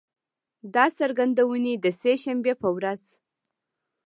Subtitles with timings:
[0.73, 3.01] دا څرګندونې د سه شنبې په ورځ